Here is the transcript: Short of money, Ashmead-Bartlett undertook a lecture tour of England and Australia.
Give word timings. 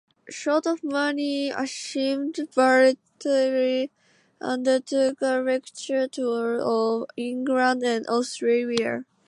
Short 0.31 0.65
of 0.65 0.83
money, 0.83 1.51
Ashmead-Bartlett 1.51 3.91
undertook 4.41 5.21
a 5.21 5.39
lecture 5.39 6.07
tour 6.07 6.59
of 6.59 7.05
England 7.15 7.83
and 7.83 8.07
Australia. 8.07 9.05